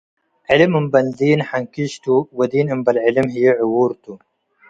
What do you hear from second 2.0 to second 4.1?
ቱ፡ ወዲን እምበል ዕልም ህዬ ዕዉርቱ